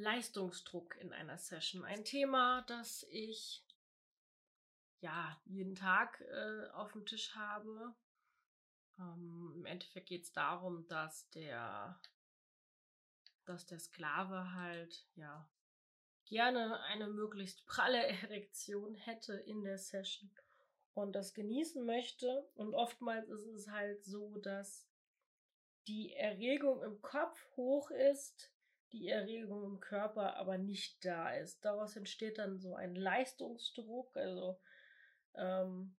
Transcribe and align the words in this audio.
Leistungsdruck 0.00 0.96
in 0.96 1.12
einer 1.12 1.38
Session. 1.38 1.84
Ein 1.84 2.04
Thema, 2.04 2.62
das 2.62 3.06
ich 3.10 3.64
ja 5.00 5.40
jeden 5.44 5.74
Tag 5.74 6.20
äh, 6.20 6.68
auf 6.70 6.92
dem 6.92 7.06
Tisch 7.06 7.34
habe. 7.34 7.94
Ähm, 8.98 9.52
Im 9.56 9.66
Endeffekt 9.66 10.08
geht 10.08 10.24
es 10.24 10.32
darum, 10.32 10.86
dass 10.88 11.28
der, 11.30 12.00
dass 13.44 13.66
der 13.66 13.78
Sklave 13.78 14.52
halt 14.54 15.06
ja 15.14 15.48
gerne 16.24 16.80
eine 16.82 17.08
möglichst 17.08 17.64
pralle 17.66 18.06
Erektion 18.22 18.94
hätte 18.94 19.34
in 19.34 19.62
der 19.62 19.78
Session 19.78 20.30
und 20.94 21.12
das 21.12 21.34
genießen 21.34 21.84
möchte. 21.84 22.48
Und 22.54 22.74
oftmals 22.74 23.28
ist 23.28 23.46
es 23.46 23.68
halt 23.68 24.04
so, 24.04 24.36
dass 24.38 24.88
die 25.86 26.12
Erregung 26.14 26.82
im 26.82 27.00
Kopf 27.00 27.46
hoch 27.56 27.90
ist, 27.90 28.52
die 28.92 29.08
Erregung 29.08 29.64
im 29.64 29.80
Körper 29.80 30.36
aber 30.36 30.58
nicht 30.58 31.04
da 31.04 31.30
ist. 31.30 31.64
Daraus 31.64 31.96
entsteht 31.96 32.38
dann 32.38 32.58
so 32.58 32.74
ein 32.74 32.94
Leistungsdruck. 32.94 34.16
Also 34.16 34.58
ähm, 35.34 35.96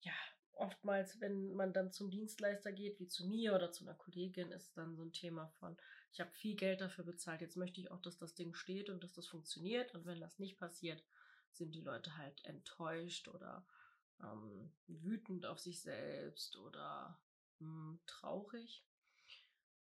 ja, 0.00 0.12
oftmals, 0.52 1.20
wenn 1.20 1.52
man 1.54 1.72
dann 1.72 1.92
zum 1.92 2.10
Dienstleister 2.10 2.72
geht, 2.72 2.98
wie 3.00 3.08
zu 3.08 3.26
mir 3.26 3.54
oder 3.54 3.72
zu 3.72 3.84
einer 3.84 3.94
Kollegin, 3.94 4.52
ist 4.52 4.76
dann 4.76 4.96
so 4.96 5.02
ein 5.02 5.12
Thema 5.12 5.48
von, 5.58 5.76
ich 6.12 6.20
habe 6.20 6.30
viel 6.32 6.56
Geld 6.56 6.80
dafür 6.80 7.04
bezahlt, 7.04 7.42
jetzt 7.42 7.56
möchte 7.56 7.80
ich 7.80 7.90
auch, 7.90 8.00
dass 8.00 8.16
das 8.16 8.34
Ding 8.34 8.54
steht 8.54 8.88
und 8.88 9.04
dass 9.04 9.12
das 9.12 9.26
funktioniert. 9.26 9.94
Und 9.94 10.06
wenn 10.06 10.20
das 10.20 10.38
nicht 10.38 10.58
passiert, 10.58 11.04
sind 11.52 11.74
die 11.74 11.82
Leute 11.82 12.16
halt 12.16 12.44
enttäuscht 12.44 13.28
oder 13.28 13.66
ähm, 14.22 14.72
wütend 14.86 15.46
auf 15.46 15.58
sich 15.58 15.80
selbst 15.80 16.56
oder 16.56 17.18
mh, 17.58 17.68
hm, 17.68 18.00
traurig. 18.06 18.84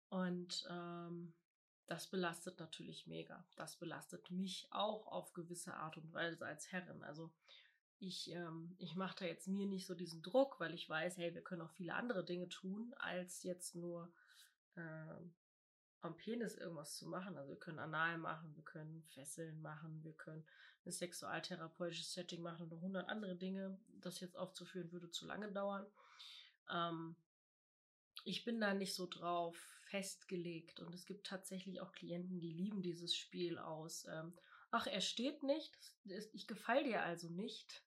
Und 0.09 0.65
ähm, 0.69 1.33
das 1.87 2.07
belastet 2.07 2.59
natürlich 2.59 3.07
mega. 3.07 3.45
Das 3.55 3.77
belastet 3.77 4.29
mich 4.29 4.67
auch 4.71 5.07
auf 5.07 5.33
gewisse 5.33 5.73
Art 5.73 5.97
und 5.97 6.13
Weise 6.13 6.45
als 6.45 6.71
Herrin. 6.71 7.01
Also 7.03 7.31
ich, 7.99 8.29
ähm, 8.31 8.75
ich 8.77 8.95
mache 8.95 9.15
da 9.19 9.25
jetzt 9.25 9.47
mir 9.47 9.65
nicht 9.65 9.87
so 9.87 9.95
diesen 9.95 10.21
Druck, 10.21 10.59
weil 10.59 10.73
ich 10.73 10.87
weiß, 10.87 11.17
hey, 11.17 11.33
wir 11.33 11.41
können 11.41 11.61
auch 11.61 11.71
viele 11.71 11.95
andere 11.95 12.23
Dinge 12.23 12.49
tun, 12.49 12.93
als 12.99 13.43
jetzt 13.43 13.73
nur 13.73 14.11
ähm, 14.75 15.33
am 16.01 16.15
Penis 16.17 16.55
irgendwas 16.55 16.95
zu 16.95 17.07
machen. 17.07 17.37
Also 17.37 17.49
wir 17.49 17.59
können 17.59 17.79
Anal 17.79 18.17
machen, 18.17 18.55
wir 18.55 18.63
können 18.63 19.03
Fesseln 19.13 19.61
machen, 19.61 20.03
wir 20.03 20.13
können 20.13 20.45
ein 20.85 20.91
sexualtherapeutisches 20.91 22.13
Setting 22.13 22.41
machen 22.41 22.63
und 22.63 22.71
noch 22.71 22.81
hundert 22.81 23.09
andere 23.09 23.35
Dinge. 23.35 23.79
Das 24.01 24.19
jetzt 24.19 24.37
aufzuführen 24.37 24.91
würde 24.91 25.09
zu 25.09 25.25
lange 25.25 25.51
dauern. 25.51 25.85
Ähm, 26.69 27.15
ich 28.25 28.43
bin 28.43 28.59
da 28.59 28.73
nicht 28.73 28.93
so 28.93 29.07
drauf 29.07 29.76
festgelegt 29.89 30.79
und 30.79 30.93
es 30.93 31.05
gibt 31.05 31.27
tatsächlich 31.27 31.81
auch 31.81 31.91
Klienten, 31.91 32.39
die 32.39 32.51
lieben 32.51 32.81
dieses 32.81 33.15
Spiel 33.15 33.57
aus. 33.57 34.05
Ähm, 34.09 34.33
ach, 34.71 34.87
er 34.87 35.01
steht 35.01 35.43
nicht, 35.43 35.75
ich 36.33 36.47
gefalle 36.47 36.83
dir 36.83 37.03
also 37.03 37.29
nicht. 37.29 37.83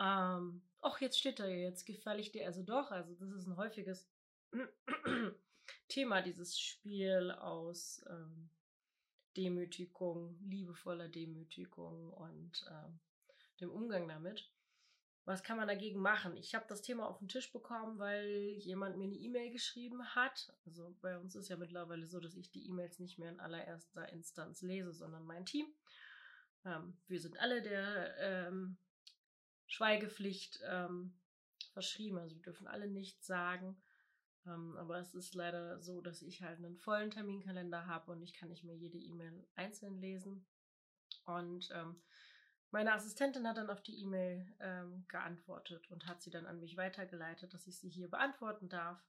Ähm, 0.00 0.62
ach, 0.80 1.00
jetzt 1.00 1.18
steht 1.18 1.40
er, 1.40 1.48
jetzt 1.48 1.84
gefalle 1.84 2.20
ich 2.20 2.32
dir 2.32 2.46
also 2.46 2.62
doch. 2.62 2.90
Also 2.90 3.14
das 3.14 3.30
ist 3.30 3.46
ein 3.46 3.56
häufiges 3.56 4.08
Thema, 5.88 6.20
dieses 6.22 6.58
Spiel 6.58 7.30
aus 7.30 8.04
ähm, 8.08 8.50
Demütigung, 9.36 10.38
liebevoller 10.48 11.08
Demütigung 11.08 12.12
und 12.12 12.66
ähm, 12.70 13.00
dem 13.60 13.70
Umgang 13.70 14.08
damit. 14.08 14.50
Was 15.26 15.42
kann 15.42 15.56
man 15.56 15.68
dagegen 15.68 16.00
machen? 16.00 16.36
Ich 16.36 16.54
habe 16.54 16.66
das 16.68 16.82
Thema 16.82 17.08
auf 17.08 17.18
den 17.18 17.28
Tisch 17.28 17.50
bekommen, 17.50 17.98
weil 17.98 18.56
jemand 18.58 18.98
mir 18.98 19.04
eine 19.04 19.16
E-Mail 19.16 19.50
geschrieben 19.50 20.04
hat. 20.14 20.52
Also 20.66 20.94
bei 21.00 21.18
uns 21.18 21.34
ist 21.34 21.48
ja 21.48 21.56
mittlerweile 21.56 22.06
so, 22.06 22.20
dass 22.20 22.36
ich 22.36 22.50
die 22.50 22.68
E-Mails 22.68 22.98
nicht 22.98 23.18
mehr 23.18 23.30
in 23.30 23.40
allererster 23.40 24.08
Instanz 24.12 24.60
lese, 24.60 24.92
sondern 24.92 25.24
mein 25.24 25.46
Team. 25.46 25.66
Ähm, 26.66 26.98
wir 27.08 27.20
sind 27.20 27.38
alle 27.38 27.62
der 27.62 28.16
ähm, 28.18 28.76
Schweigepflicht 29.66 30.60
ähm, 30.68 31.18
verschrieben, 31.72 32.18
also 32.18 32.36
wir 32.36 32.42
dürfen 32.42 32.66
alle 32.66 32.88
nichts 32.88 33.26
sagen. 33.26 33.82
Ähm, 34.46 34.76
aber 34.76 34.98
es 34.98 35.14
ist 35.14 35.34
leider 35.34 35.80
so, 35.80 36.02
dass 36.02 36.20
ich 36.20 36.42
halt 36.42 36.58
einen 36.58 36.76
vollen 36.76 37.10
Terminkalender 37.10 37.86
habe 37.86 38.12
und 38.12 38.22
ich 38.22 38.34
kann 38.34 38.50
nicht 38.50 38.64
mehr 38.64 38.76
jede 38.76 38.98
E-Mail 38.98 39.46
einzeln 39.54 39.98
lesen. 40.00 40.46
Und 41.24 41.70
ähm, 41.72 42.02
meine 42.74 42.92
Assistentin 42.92 43.46
hat 43.46 43.56
dann 43.56 43.70
auf 43.70 43.84
die 43.84 44.02
E-Mail 44.02 44.52
ähm, 44.58 45.04
geantwortet 45.06 45.88
und 45.92 46.08
hat 46.08 46.20
sie 46.20 46.30
dann 46.30 46.44
an 46.44 46.58
mich 46.58 46.76
weitergeleitet, 46.76 47.54
dass 47.54 47.68
ich 47.68 47.78
sie 47.78 47.88
hier 47.88 48.10
beantworten 48.10 48.68
darf. 48.68 49.00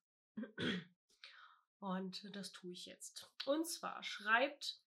Und 1.80 2.36
das 2.36 2.52
tue 2.52 2.74
ich 2.74 2.86
jetzt. 2.86 3.28
Und 3.48 3.68
zwar 3.68 4.04
schreibt 4.04 4.80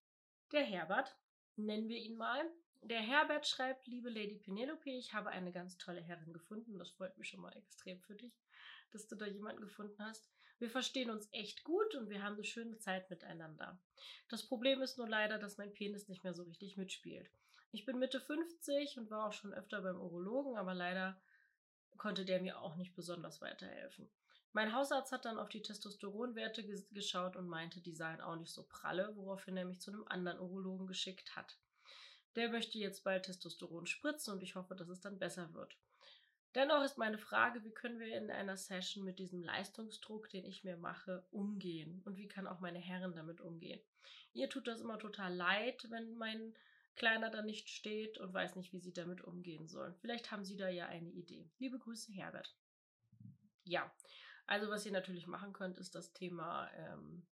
der 0.53 0.63
Herbert, 0.63 1.17
nennen 1.57 1.89
wir 1.89 1.99
ihn 1.99 2.17
mal. 2.17 2.49
Der 2.83 3.01
Herbert 3.01 3.49
schreibt, 3.49 3.89
liebe 3.89 4.11
Lady 4.11 4.37
Penelope, 4.37 4.91
ich 4.91 5.13
habe 5.13 5.31
eine 5.31 5.51
ganz 5.51 5.77
tolle 5.79 6.01
Herrin 6.01 6.33
gefunden. 6.33 6.79
Das 6.79 6.91
freut 6.91 7.19
mich 7.19 7.31
schon 7.31 7.41
mal 7.41 7.57
extrem 7.57 8.01
für 8.03 8.15
dich, 8.15 8.41
dass 8.93 9.09
du 9.09 9.17
da 9.17 9.27
jemanden 9.27 9.63
gefunden 9.63 9.99
hast. 9.99 10.31
Wir 10.61 10.71
verstehen 10.71 11.11
uns 11.11 11.29
echt 11.33 11.65
gut 11.65 11.97
und 11.97 12.11
wir 12.11 12.23
haben 12.23 12.35
eine 12.35 12.45
schöne 12.45 12.79
Zeit 12.79 13.11
miteinander. 13.11 13.81
Das 14.29 14.47
Problem 14.47 14.83
ist 14.83 14.99
nur 14.99 15.09
leider, 15.09 15.41
dass 15.41 15.59
mein 15.59 15.75
Penis 15.75 16.07
nicht 16.07 16.23
mehr 16.23 16.35
so 16.35 16.45
richtig 16.45 16.77
mitspielt. 16.77 17.29
Ich 17.71 17.85
bin 17.85 17.99
Mitte 17.99 18.21
50 18.21 18.99
und 18.99 19.11
war 19.11 19.27
auch 19.27 19.33
schon 19.33 19.53
öfter 19.53 19.83
beim 19.83 20.01
Urologen, 20.01 20.57
aber 20.57 20.75
leider 20.75 21.21
konnte 21.99 22.25
der 22.25 22.41
mir 22.41 22.61
auch 22.61 22.77
nicht 22.77 22.95
besonders 22.95 23.41
weiterhelfen. 23.41 24.09
Mein 24.53 24.73
Hausarzt 24.73 25.13
hat 25.13 25.27
dann 25.27 25.39
auf 25.39 25.51
die 25.51 25.61
Testosteronwerte 25.61 26.65
geschaut 26.93 27.37
und 27.37 27.49
meinte, 27.49 27.81
die 27.81 27.93
seien 27.93 28.21
auch 28.21 28.37
nicht 28.37 28.53
so 28.53 28.65
pralle, 28.65 29.15
woraufhin 29.17 29.57
er 29.57 29.67
mich 29.67 29.81
zu 29.81 29.91
einem 29.91 30.07
anderen 30.09 30.41
Urologen 30.41 30.87
geschickt 30.87 31.37
hat. 31.37 31.59
Der 32.37 32.49
möchte 32.49 32.79
jetzt 32.79 33.05
bald 33.05 33.27
Testosteron 33.27 33.87
spritzen 33.87 34.33
und 34.33 34.43
ich 34.43 34.55
hoffe, 34.55 34.75
dass 34.75 34.89
es 34.89 35.01
dann 35.01 35.19
besser 35.19 35.53
wird. 35.53 35.77
Dennoch 36.55 36.83
ist 36.83 36.97
meine 36.97 37.19
Frage, 37.19 37.63
wie 37.63 37.73
können 37.73 38.01
wir 38.01 38.17
in 38.17 38.31
einer 38.31 38.57
Session 38.57 39.05
mit 39.05 39.19
diesem 39.19 39.43
Leistungsdruck, 39.43 40.31
den 40.31 40.47
ich 40.47 40.65
mir 40.65 40.79
mache, 40.79 41.27
umgehen? 41.31 42.01
Und 42.07 42.17
wie 42.17 42.27
kann 42.27 42.47
auch 42.47 42.61
meine 42.61 42.79
Herren 42.79 43.15
damit 43.15 43.43
umgehen? 43.43 43.81
Ihr 44.33 44.49
tut 44.49 44.67
das 44.67 44.81
immer 44.81 44.99
total 44.99 45.35
leid, 45.35 45.87
wenn 45.91 46.17
mein 46.17 46.55
Kleiner 46.99 47.31
da 47.31 47.43
nicht 47.43 47.69
steht 47.69 48.19
und 48.19 48.35
weiß 48.35 48.57
nicht, 48.57 48.73
wie 48.73 48.81
sie 48.81 48.93
damit 48.93 49.23
umgehen 49.23 49.69
sollen. 49.69 49.95
Vielleicht 50.01 50.33
haben 50.33 50.45
Sie 50.45 50.57
da 50.57 50.69
ja 50.69 50.87
eine 50.87 51.11
Idee. 51.11 51.49
Liebe 51.59 51.79
Grüße, 51.79 52.13
Herbert. 52.13 52.57
Ja, 53.63 53.91
also 54.47 54.69
was 54.69 54.85
ihr 54.85 54.93
natürlich 54.93 55.27
machen 55.27 55.53
könnt, 55.53 55.79
ist 55.79 55.95
das 55.95 56.13
Thema 56.13 56.69
ähm, 56.75 57.27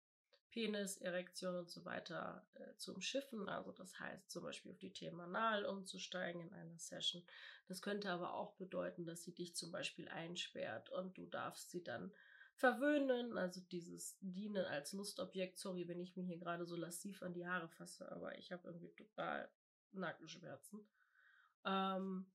Penis, 0.50 0.98
Erektion 0.98 1.56
und 1.56 1.70
so 1.70 1.84
weiter 1.84 2.46
äh, 2.54 2.76
zu 2.76 2.94
umschiffen. 2.94 3.48
Also 3.48 3.72
das 3.72 3.98
heißt 3.98 4.30
zum 4.30 4.44
Beispiel 4.44 4.70
auf 4.70 4.78
die 4.78 4.92
Themen 4.92 5.20
Anal 5.20 5.64
umzusteigen 5.64 6.42
in 6.42 6.52
einer 6.52 6.78
Session. 6.78 7.24
Das 7.66 7.80
könnte 7.80 8.10
aber 8.10 8.34
auch 8.34 8.54
bedeuten, 8.56 9.06
dass 9.06 9.22
sie 9.22 9.34
dich 9.34 9.56
zum 9.56 9.72
Beispiel 9.72 10.08
einsperrt 10.08 10.90
und 10.90 11.16
du 11.16 11.26
darfst 11.26 11.70
sie 11.70 11.82
dann 11.82 12.12
verwöhnen, 12.54 13.36
also 13.36 13.60
dieses 13.60 14.18
Dienen 14.20 14.64
als 14.64 14.92
Lustobjekt. 14.92 15.58
Sorry, 15.58 15.88
wenn 15.88 16.00
ich 16.00 16.16
mir 16.16 16.24
hier 16.24 16.38
gerade 16.38 16.66
so 16.66 16.76
lassiv 16.76 17.22
an 17.22 17.34
die 17.34 17.46
Haare 17.46 17.68
fasse, 17.68 18.10
aber 18.12 18.36
ich 18.38 18.52
habe 18.52 18.68
irgendwie 18.68 18.92
total 18.92 19.48
Nackenschmerzen. 19.92 20.86
Ähm, 21.64 22.26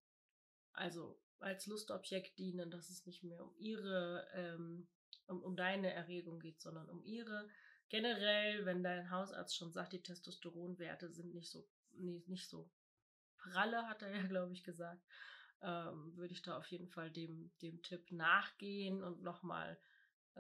also 0.74 1.20
als 1.40 1.66
Lustobjekt 1.68 2.38
dienen, 2.38 2.70
dass 2.70 2.90
es 2.90 3.06
nicht 3.06 3.24
mehr 3.24 3.44
um 3.44 3.54
ihre, 3.58 4.28
ähm, 4.34 4.88
um, 5.28 5.42
um 5.42 5.56
deine 5.56 5.94
Erregung 5.94 6.40
geht, 6.40 6.62
sondern 6.62 6.90
um 6.90 7.04
ihre 7.04 7.48
generell, 7.90 8.66
wenn 8.66 8.84
dein 8.84 9.10
Hausarzt 9.10 9.56
schon 9.56 9.72
sagt, 9.72 9.94
die 9.94 10.04
Testosteronwerte 10.04 11.10
sind 11.10 11.34
nicht 11.34 11.50
so, 11.50 11.68
nee, 11.94 12.24
nicht 12.28 12.48
so 12.48 12.70
pralle, 13.38 13.88
hat 13.88 14.02
er 14.02 14.16
ja, 14.16 14.28
glaube 14.28 14.54
ich, 14.54 14.64
gesagt, 14.64 15.04
ähm, 15.62 16.16
würde 16.16 16.34
ich 16.34 16.42
da 16.42 16.58
auf 16.58 16.68
jeden 16.68 16.88
Fall 16.88 17.12
dem, 17.12 17.52
dem 17.62 17.82
Tipp 17.82 18.12
nachgehen 18.12 19.04
und 19.04 19.24
nochmal 19.24 19.78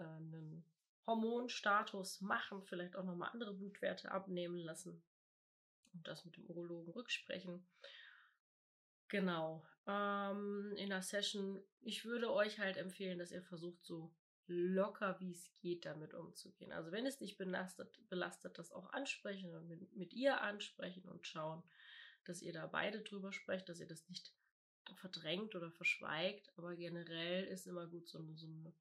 einen 0.08 0.64
Hormonstatus 1.06 2.22
machen, 2.22 2.64
vielleicht 2.64 2.96
auch 2.96 3.04
nochmal 3.04 3.32
andere 3.32 3.54
Blutwerte 3.54 4.12
abnehmen 4.12 4.60
lassen 4.60 5.02
und 5.94 6.08
das 6.08 6.26
mit 6.26 6.38
dem 6.38 6.46
Urologen 6.46 6.94
rücksprechen. 6.94 7.66
Genau. 9.08 9.66
Ähm, 9.88 10.74
in 10.78 10.90
der 10.90 11.02
Session, 11.02 11.64
ich 11.82 12.06
würde 12.06 12.32
euch 12.32 12.60
halt 12.60 12.78
empfehlen, 12.78 13.18
dass 13.18 13.32
ihr 13.32 13.42
versucht, 13.42 13.84
so 13.84 14.14
locker 14.50 15.20
wie 15.20 15.32
es 15.32 15.54
geht, 15.62 15.86
damit 15.86 16.14
umzugehen. 16.14 16.72
Also 16.72 16.92
wenn 16.92 17.06
es 17.06 17.18
dich 17.18 17.38
belastet, 17.38 18.00
belastet 18.10 18.58
das 18.58 18.72
auch 18.72 18.92
ansprechen 18.94 19.56
und 19.56 19.68
mit, 19.68 19.96
mit 19.96 20.14
ihr 20.14 20.42
ansprechen 20.42 21.08
und 21.08 21.26
schauen, 21.28 21.64
dass 22.26 22.42
ihr 22.42 22.54
da 22.54 22.68
beide 22.68 23.02
drüber 23.02 23.32
sprecht, 23.32 23.70
dass 23.70 23.80
ihr 23.80 23.88
das 23.88 24.08
nicht 24.10 24.34
verdrängt 24.96 25.56
oder 25.56 25.72
verschweigt. 25.72 26.52
Aber 26.58 26.76
generell 26.76 27.46
ist 27.46 27.68
immer 27.68 27.88
gut, 27.88 28.08
so 28.08 28.20
eine, 28.20 28.36
so 28.36 28.48
eine, 28.48 28.74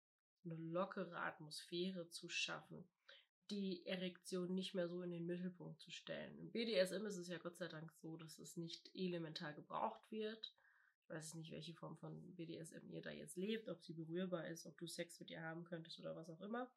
eine 0.44 0.56
lockere 0.56 1.20
Atmosphäre 1.20 2.08
zu 2.10 2.28
schaffen, 2.28 2.88
die 3.50 3.86
Erektion 3.86 4.54
nicht 4.54 4.74
mehr 4.74 4.88
so 4.88 5.02
in 5.02 5.10
den 5.10 5.26
Mittelpunkt 5.26 5.80
zu 5.80 5.90
stellen. 5.90 6.38
Im 6.38 6.50
BDSM 6.50 7.06
ist 7.06 7.16
es 7.16 7.28
ja 7.28 7.38
Gott 7.38 7.56
sei 7.56 7.68
Dank 7.68 7.92
so, 7.92 8.16
dass 8.16 8.38
es 8.38 8.56
nicht 8.56 8.90
elementar 8.94 9.52
gebraucht 9.54 10.10
wird 10.10 10.52
ich 11.08 11.14
weiß 11.14 11.34
nicht, 11.34 11.50
welche 11.52 11.72
Form 11.72 11.96
von 11.96 12.34
BDSM 12.34 12.90
ihr 12.90 13.00
da 13.00 13.10
jetzt 13.10 13.36
lebt, 13.36 13.68
ob 13.70 13.82
sie 13.82 13.94
berührbar 13.94 14.46
ist, 14.46 14.66
ob 14.66 14.76
du 14.76 14.86
Sex 14.86 15.18
mit 15.20 15.30
ihr 15.30 15.40
haben 15.40 15.64
könntest 15.64 15.98
oder 16.00 16.14
was 16.14 16.28
auch 16.28 16.40
immer. 16.42 16.70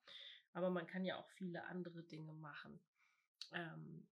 Aber 0.54 0.70
man 0.70 0.88
kann 0.88 1.04
ja 1.04 1.18
auch 1.18 1.28
viele 1.32 1.66
andere 1.66 2.04
Dinge 2.04 2.32
machen. 2.34 2.80
Ähm, 3.52 4.08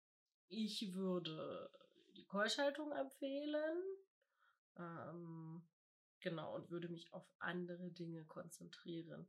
ich 0.48 0.92
würde 0.92 1.70
die 2.16 2.24
Keuschhaltung 2.24 2.90
empfehlen. 2.90 3.82
Genau, 6.28 6.54
und 6.56 6.70
würde 6.70 6.90
mich 6.90 7.10
auf 7.14 7.26
andere 7.38 7.90
Dinge 7.90 8.22
konzentrieren 8.26 9.26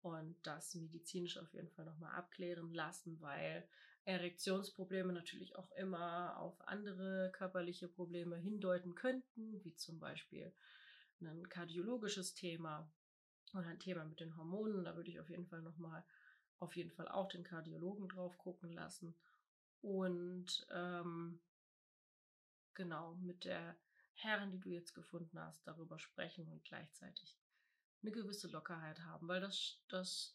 und 0.00 0.34
das 0.42 0.74
medizinisch 0.74 1.36
auf 1.36 1.52
jeden 1.52 1.68
Fall 1.68 1.84
nochmal 1.84 2.14
abklären 2.14 2.72
lassen, 2.72 3.20
weil 3.20 3.68
Erektionsprobleme 4.06 5.12
natürlich 5.12 5.54
auch 5.56 5.70
immer 5.72 6.38
auf 6.38 6.58
andere 6.66 7.30
körperliche 7.32 7.88
Probleme 7.88 8.38
hindeuten 8.38 8.94
könnten, 8.94 9.62
wie 9.62 9.74
zum 9.74 10.00
Beispiel 10.00 10.50
ein 11.20 11.46
kardiologisches 11.50 12.32
Thema 12.32 12.90
oder 13.52 13.66
ein 13.66 13.78
Thema 13.78 14.06
mit 14.06 14.20
den 14.20 14.34
Hormonen. 14.38 14.82
Da 14.82 14.96
würde 14.96 15.10
ich 15.10 15.20
auf 15.20 15.28
jeden 15.28 15.46
Fall 15.46 15.60
nochmal 15.60 16.02
auf 16.58 16.74
jeden 16.74 16.90
Fall 16.90 17.08
auch 17.08 17.28
den 17.28 17.44
Kardiologen 17.44 18.08
drauf 18.08 18.38
gucken 18.38 18.72
lassen. 18.72 19.14
Und 19.82 20.66
ähm, 20.72 21.38
genau 22.72 23.14
mit 23.16 23.44
der 23.44 23.76
Herren, 24.22 24.50
die 24.50 24.60
du 24.60 24.70
jetzt 24.70 24.94
gefunden 24.94 25.38
hast, 25.38 25.66
darüber 25.66 25.98
sprechen 25.98 26.48
und 26.50 26.64
gleichzeitig 26.64 27.38
eine 28.02 28.12
gewisse 28.12 28.48
Lockerheit 28.48 29.00
haben. 29.00 29.28
Weil 29.28 29.40
das, 29.40 29.78
das 29.88 30.34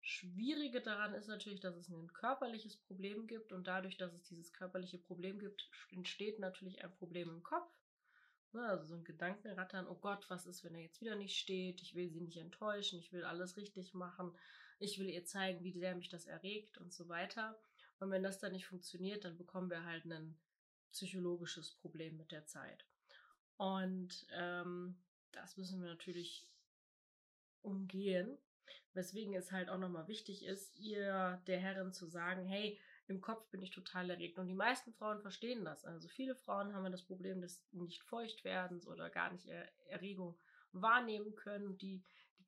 Schwierige 0.00 0.80
daran 0.80 1.14
ist 1.14 1.28
natürlich, 1.28 1.60
dass 1.60 1.76
es 1.76 1.88
ein 1.88 2.12
körperliches 2.12 2.76
Problem 2.76 3.26
gibt 3.26 3.52
und 3.52 3.66
dadurch, 3.66 3.96
dass 3.96 4.12
es 4.14 4.24
dieses 4.24 4.52
körperliche 4.52 4.98
Problem 4.98 5.38
gibt, 5.38 5.68
entsteht 5.90 6.38
natürlich 6.38 6.82
ein 6.82 6.94
Problem 6.96 7.28
im 7.28 7.42
Kopf. 7.42 7.70
Ne, 8.52 8.66
also 8.66 8.84
so 8.84 8.94
ein 8.96 9.04
Gedankenrattern, 9.04 9.86
oh 9.86 9.94
Gott, 9.94 10.28
was 10.28 10.46
ist, 10.46 10.64
wenn 10.64 10.74
er 10.74 10.80
jetzt 10.82 11.00
wieder 11.00 11.14
nicht 11.14 11.38
steht? 11.38 11.82
Ich 11.82 11.94
will 11.94 12.10
sie 12.10 12.20
nicht 12.20 12.38
enttäuschen, 12.38 12.98
ich 12.98 13.12
will 13.12 13.24
alles 13.24 13.56
richtig 13.56 13.94
machen, 13.94 14.36
ich 14.80 14.98
will 14.98 15.08
ihr 15.08 15.24
zeigen, 15.24 15.62
wie 15.62 15.72
sehr 15.72 15.94
mich 15.94 16.08
das 16.08 16.26
erregt 16.26 16.78
und 16.78 16.92
so 16.92 17.08
weiter. 17.08 17.60
Und 18.00 18.10
wenn 18.10 18.24
das 18.24 18.40
dann 18.40 18.52
nicht 18.52 18.66
funktioniert, 18.66 19.24
dann 19.24 19.36
bekommen 19.36 19.70
wir 19.70 19.84
halt 19.84 20.04
ein 20.06 20.36
psychologisches 20.90 21.70
Problem 21.76 22.16
mit 22.16 22.32
der 22.32 22.46
Zeit. 22.46 22.84
Und 23.60 24.26
ähm, 24.32 24.96
das 25.32 25.58
müssen 25.58 25.82
wir 25.82 25.90
natürlich 25.90 26.48
umgehen. 27.60 28.38
Weswegen 28.94 29.34
es 29.34 29.52
halt 29.52 29.68
auch 29.68 29.76
nochmal 29.76 30.08
wichtig 30.08 30.46
ist, 30.46 30.74
ihr 30.78 31.42
der 31.46 31.60
Herrin 31.60 31.92
zu 31.92 32.06
sagen, 32.06 32.46
hey, 32.46 32.80
im 33.06 33.20
Kopf 33.20 33.50
bin 33.50 33.60
ich 33.60 33.70
total 33.70 34.08
erregt. 34.08 34.38
Und 34.38 34.46
die 34.46 34.54
meisten 34.54 34.94
Frauen 34.94 35.20
verstehen 35.20 35.62
das. 35.62 35.84
Also 35.84 36.08
viele 36.08 36.34
Frauen 36.34 36.72
haben 36.72 36.84
ja 36.84 36.90
das 36.90 37.02
Problem 37.02 37.42
des 37.42 37.62
nicht 37.72 38.02
feucht 38.02 38.44
werdens 38.44 38.88
oder 38.88 39.10
gar 39.10 39.30
nicht 39.30 39.46
er 39.46 39.68
Erregung 39.90 40.38
wahrnehmen 40.72 41.34
können. 41.36 41.76
Die, 41.76 42.02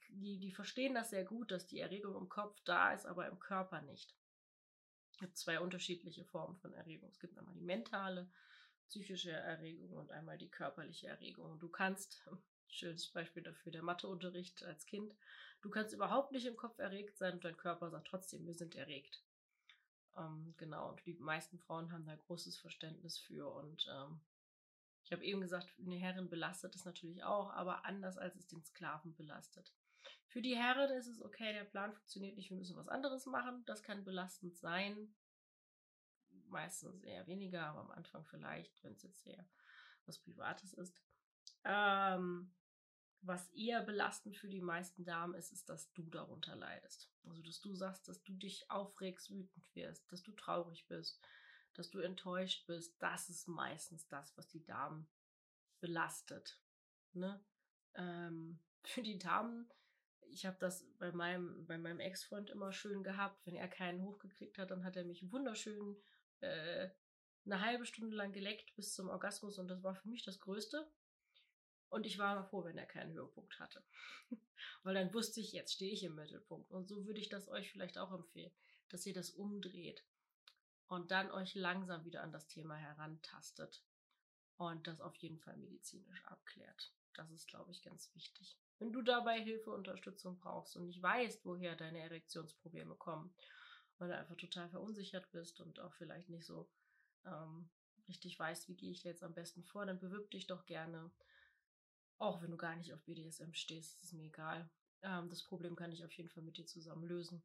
die, 0.09 0.39
die 0.39 0.53
verstehen 0.53 0.95
das 0.95 1.11
sehr 1.11 1.27
gut, 1.27 1.51
dass 1.51 1.67
die 1.67 1.81
Erregung 1.81 2.17
im 2.17 2.31
Kopf 2.31 2.59
da 2.65 2.95
ist, 2.95 3.05
aber 3.05 3.29
im 3.29 3.39
Körper 3.39 3.83
nicht. 3.83 4.17
Es 5.11 5.19
gibt 5.19 5.37
zwei 5.37 5.61
unterschiedliche 5.61 6.25
Formen 6.25 6.57
von 6.57 6.73
Erregung. 6.73 7.11
Es 7.11 7.21
gibt 7.21 7.37
einmal 7.37 7.55
die 7.55 7.61
mentale, 7.61 8.31
psychische 8.93 9.33
Erregung 9.33 9.95
und 9.95 10.11
einmal 10.11 10.37
die 10.37 10.51
körperliche 10.51 11.09
Erregung. 11.09 11.59
Du 11.59 11.71
kannst, 11.71 12.29
schönes 12.69 13.09
Beispiel 13.09 13.43
dafür, 13.43 13.73
der 13.73 13.83
Matheunterricht 13.83 14.63
als 14.65 14.85
Kind, 14.85 15.15
du 15.63 15.71
kannst 15.71 15.95
überhaupt 15.95 16.33
nicht 16.33 16.45
im 16.45 16.57
Kopf 16.57 16.79
erregt 16.79 17.17
sein 17.17 17.35
und 17.35 17.45
dein 17.45 17.57
Körper 17.57 17.89
sagt 17.89 18.09
trotzdem, 18.09 18.47
wir 18.47 18.55
sind 18.55 18.75
erregt. 18.75 19.23
Ähm, 20.19 20.55
genau, 20.59 20.91
und 20.91 21.07
die 21.07 21.15
meisten 21.15 21.59
Frauen 21.59 21.91
haben 21.91 22.05
da 22.05 22.15
großes 22.15 22.59
Verständnis 22.59 23.17
für. 23.17 23.51
Und 23.51 23.87
ähm, 23.91 24.21
ich 25.05 25.13
habe 25.13 25.25
eben 25.25 25.41
gesagt, 25.41 25.73
eine 25.79 25.97
Herrin 25.97 26.29
belastet 26.29 26.75
es 26.75 26.85
natürlich 26.85 27.25
auch, 27.25 27.51
aber 27.51 27.87
anders 27.87 28.19
als 28.19 28.37
es 28.37 28.47
den 28.47 28.63
Sklaven 28.63 29.15
belastet. 29.15 29.73
Für 30.27 30.43
die 30.43 30.57
Herren 30.57 30.91
ist 30.91 31.07
es 31.07 31.23
okay, 31.23 31.55
der 31.55 31.65
Plan 31.65 31.95
funktioniert 31.95 32.37
nicht, 32.37 32.51
wir 32.51 32.59
müssen 32.59 32.77
was 32.77 32.89
anderes 32.89 33.25
machen. 33.25 33.65
Das 33.65 33.83
kann 33.83 34.05
belastend 34.05 34.59
sein. 34.59 35.15
Meistens 36.53 37.03
eher 37.03 37.27
weniger, 37.27 37.67
aber 37.67 37.81
am 37.81 37.91
Anfang 37.91 38.25
vielleicht, 38.27 38.85
wenn 38.85 38.93
es 38.93 39.03
jetzt 39.03 39.27
eher 39.27 39.49
was 40.05 40.19
Privates 40.19 40.75
ist. 40.75 41.01
Ähm, 41.65 42.53
was 43.23 43.49
eher 43.53 43.83
belastend 43.83 44.37
für 44.37 44.49
die 44.49 44.61
meisten 44.61 45.05
Damen 45.05 45.35
ist, 45.35 45.53
ist, 45.53 45.69
dass 45.69 45.93
du 45.93 46.03
darunter 46.11 46.57
leidest. 46.57 47.11
Also, 47.25 47.41
dass 47.43 47.61
du 47.61 47.75
sagst, 47.75 48.07
dass 48.09 48.23
du 48.23 48.35
dich 48.35 48.71
aufregst, 48.71 49.31
wütend 49.31 49.75
wirst, 49.75 50.11
dass 50.13 50.23
du 50.23 50.33
traurig 50.33 50.87
bist, 50.89 51.21
dass 51.73 51.89
du 51.89 52.01
enttäuscht 52.01 52.67
bist. 52.67 53.01
Das 53.01 53.31
ist 53.31 53.49
meistens 53.49 54.07
das, 54.09 54.37
was 54.37 54.49
die 54.49 54.65
Damen 54.65 55.09
belastet. 55.81 56.61
Ne? 57.13 57.43
Ähm, 57.95 58.59
für 58.85 59.03
die 59.03 59.19
Damen, 59.19 59.71
ich 60.21 60.45
habe 60.45 60.57
das 60.59 60.85
bei 60.99 61.13
meinem, 61.13 61.65
bei 61.67 61.79
meinem 61.79 62.01
Ex-Freund 62.01 62.51
immer 62.51 62.73
schön 62.73 63.03
gehabt. 63.03 63.47
Wenn 63.47 63.57
er 63.57 63.69
keinen 63.69 64.03
hochgekriegt 64.03 64.59
hat, 64.59 64.71
dann 64.71 64.85
hat 64.85 64.97
er 64.97 65.05
mich 65.05 65.33
wunderschön 65.33 65.97
äh, 66.43 66.91
eine 67.45 67.61
halbe 67.61 67.87
Stunde 67.87 68.17
lang 68.17 68.33
geleckt 68.33 68.75
bis 68.77 68.95
zum 68.95 69.09
Orgasmus 69.09 69.59
und 69.59 69.69
das 69.69 69.83
war 69.83 69.95
für 69.95 70.09
mich 70.09 70.23
das 70.25 70.41
Größte. 70.41 70.87
Und 71.89 72.07
ich 72.07 72.19
war 72.19 72.43
froh, 72.45 72.65
wenn 72.65 72.79
er 72.79 72.87
keinen 72.87 73.13
Höhepunkt 73.13 73.59
hatte. 73.61 73.85
Weil 74.83 74.95
dann 74.95 75.13
wusste 75.13 75.41
ich, 75.41 75.53
jetzt 75.53 75.75
stehe 75.75 75.93
ich 75.93 76.03
im 76.05 76.15
Mittelpunkt. 76.15 76.71
Und 76.71 76.89
so 76.89 77.05
würde 77.05 77.21
ich 77.21 77.29
das 77.29 77.49
euch 77.49 77.71
vielleicht 77.71 77.99
auch 77.99 78.13
empfehlen, 78.13 78.53
dass 78.89 79.05
ihr 79.05 79.13
das 79.13 79.31
umdreht 79.31 80.03
und 80.87 81.11
dann 81.11 81.31
euch 81.31 81.55
langsam 81.55 82.05
wieder 82.05 82.23
an 82.23 82.33
das 82.33 82.49
Thema 82.49 82.77
herantastet 82.77 83.83
und 84.57 84.87
das 84.87 85.01
auf 85.01 85.17
jeden 85.17 85.39
Fall 85.41 85.57
medizinisch 85.57 86.25
abklärt. 86.25 86.93
Das 87.15 87.31
ist, 87.31 87.49
glaube 87.49 87.73
ich, 87.73 87.83
ganz 87.83 88.15
wichtig. 88.15 88.59
Wenn 88.79 88.93
du 88.93 89.03
dabei 89.03 89.43
Hilfe, 89.43 89.71
Unterstützung 89.71 90.39
brauchst 90.39 90.77
und 90.77 90.87
nicht 90.87 91.03
weißt, 91.03 91.45
woher 91.45 91.77
deine 91.77 92.01
Erektionsprobleme 92.01 92.95
kommen, 92.95 93.35
weil 94.03 94.09
du 94.09 94.19
einfach 94.19 94.37
total 94.37 94.69
verunsichert 94.69 95.31
bist 95.31 95.61
und 95.61 95.81
auch 95.81 95.95
vielleicht 95.95 96.29
nicht 96.29 96.45
so 96.45 96.69
ähm, 97.25 97.71
richtig 98.09 98.39
weißt, 98.39 98.69
wie 98.69 98.77
gehe 98.77 98.91
ich 98.91 99.05
jetzt 99.05 99.23
am 99.23 99.33
besten 99.33 99.65
vor, 99.65 99.87
dann 99.87 100.01
bewirb 100.01 100.31
dich 100.31 100.47
doch 100.47 100.67
gerne 100.67 101.11
auch 102.23 102.41
wenn 102.41 102.53
du 102.53 102.57
gar 102.57 102.77
nicht 102.77 102.95
auf 102.95 103.03
BDSM 103.03 103.53
stehst, 103.53 104.01
ist 104.01 104.13
mir 104.13 104.27
egal. 104.27 104.71
Ähm, 105.03 105.29
das 105.29 105.43
Problem 105.43 105.75
kann 105.75 105.91
ich 105.91 106.05
auf 106.05 106.13
jeden 106.13 106.29
Fall 106.29 106.45
mit 106.45 106.57
dir 106.57 106.67
zusammen 106.67 107.05
lösen. 107.05 107.43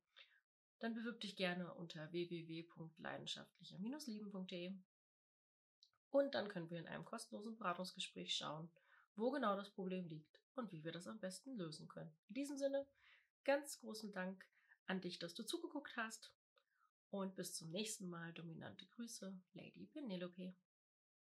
Dann 0.77 0.93
bewirb 0.93 1.19
dich 1.19 1.35
gerne 1.35 1.73
unter 1.73 2.11
www.leidenschaftlicher-lieben.de 2.11 4.75
und 6.11 6.35
dann 6.35 6.47
können 6.47 6.69
wir 6.69 6.77
in 6.77 6.85
einem 6.85 7.05
kostenlosen 7.05 7.57
Beratungsgespräch 7.57 8.35
schauen, 8.35 8.69
wo 9.15 9.31
genau 9.31 9.55
das 9.55 9.71
Problem 9.71 10.05
liegt 10.05 10.39
und 10.53 10.71
wie 10.71 10.83
wir 10.83 10.91
das 10.91 11.07
am 11.07 11.19
besten 11.19 11.57
lösen 11.57 11.87
können. 11.87 12.15
In 12.29 12.35
diesem 12.35 12.59
Sinne, 12.59 12.85
ganz 13.45 13.79
großen 13.79 14.11
Dank 14.11 14.45
an 14.85 15.01
dich, 15.01 15.17
dass 15.17 15.33
du 15.33 15.43
zugeguckt 15.43 15.97
hast 15.97 16.31
und 17.11 17.35
bis 17.35 17.53
zum 17.53 17.71
nächsten 17.71 18.09
Mal. 18.09 18.33
Dominante 18.33 18.85
Grüße, 18.87 19.33
Lady 19.53 19.85
Penelope. 19.85 20.53